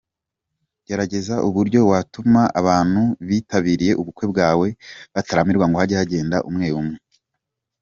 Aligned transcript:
Gerageza 0.87 1.35
uburyo 1.47 1.79
watuma 1.91 2.41
abantu 2.59 3.01
bitabiriye 3.27 3.93
ubukwe 4.01 4.25
bwawe 4.31 4.67
batarambirwa 5.13 5.65
ngo 5.67 5.77
hage 5.81 5.95
hagenda 6.01 6.37
umwe 6.49 6.67
umwe. 6.81 6.97